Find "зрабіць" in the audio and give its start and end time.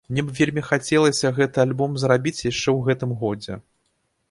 2.05-2.37